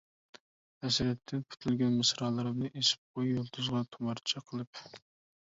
[0.85, 4.85] ھەسرەتتىن پۈتۈلگەن مىسرالىرىمنى، ئېسىپ قوي يۇلتۇزغا تۇمارچە قىلىپ.